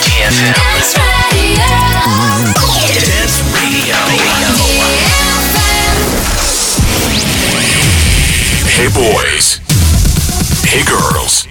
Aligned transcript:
DFM. 0.00 0.54
Dance 3.04 3.36
Radio. 3.52 3.96
Hey 8.72 8.88
boys. 8.88 9.60
Hey 10.64 10.82
girls. 10.84 11.46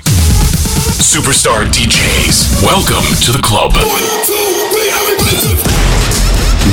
Superstar 0.97 1.65
DJs. 1.71 2.63
Welcome 2.63 3.05
to 3.21 3.31
the 3.31 3.41
club. 3.43 3.73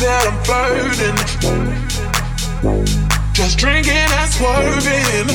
That 0.00 0.28
I'm 0.28 0.36
flirting. 0.44 1.16
Just 3.32 3.58
drinking 3.58 3.94
and 3.96 4.30
swerving. 4.30 5.28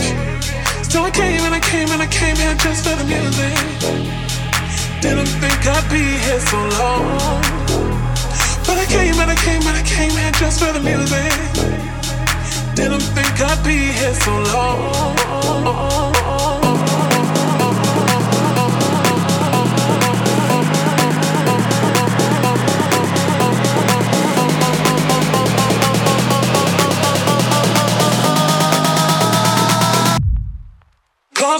So 0.86 1.04
I 1.04 1.12
came 1.12 1.42
and 1.42 1.56
I 1.56 1.60
came 1.60 1.90
and 1.90 2.02
I 2.02 2.08
came 2.08 2.36
here 2.36 2.54
just 2.56 2.86
for 2.86 2.96
the 2.96 3.06
music. 3.06 3.58
Didn't 5.02 5.32
think 5.42 5.66
I'd 5.66 5.88
be 5.90 6.04
here 6.26 6.40
so 6.40 6.58
long. 6.78 7.42
But 8.68 8.78
I 8.78 8.86
came 8.86 9.18
and 9.18 9.32
I 9.32 9.36
came 9.36 9.64
and 9.66 9.78
I 9.78 9.84
came 9.84 10.12
here 10.12 10.32
just 10.38 10.60
for 10.62 10.72
the 10.74 10.82
music. 10.82 11.32
Didn't 12.76 13.06
think 13.16 13.34
I'd 13.42 13.64
be 13.64 13.78
here 13.98 14.14
so 14.14 14.32
long. 14.54 16.11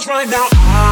Right 0.06 0.28
now, 0.28 0.48
I, 0.52 0.91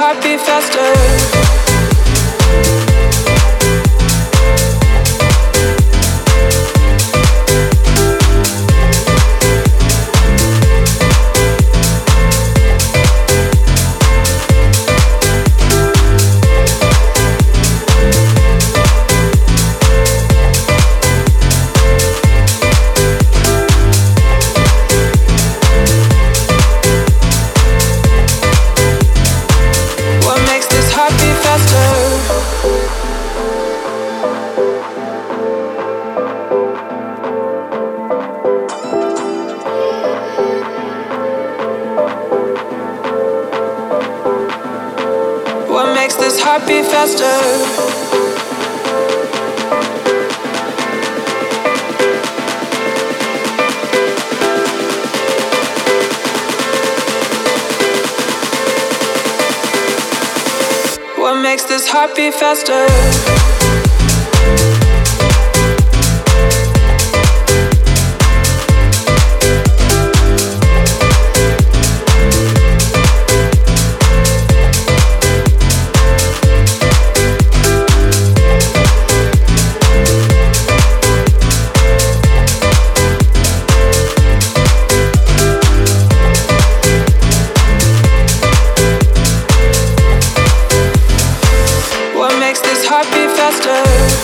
Makes 0.00 0.24
this 0.24 0.48
heart 0.48 0.70
beat 0.72 0.80
faster? 0.80 1.09
Faster? 93.50 94.19